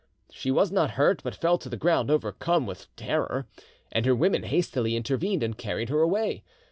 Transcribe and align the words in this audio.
She 0.31 0.49
was 0.49 0.71
not 0.71 0.89
hurt, 0.97 1.21
but 1.21 1.35
fell 1.35 1.59
to 1.59 1.69
the 1.69 1.77
ground 1.77 2.09
overcome 2.09 2.65
with 2.65 2.87
terror, 2.95 3.45
and 3.91 4.03
her 4.07 4.15
women 4.15 4.41
hastily 4.41 4.95
intervened 4.95 5.43
and 5.43 5.55
carried 5.55 5.89
her 5.89 6.01
away. 6.01 6.43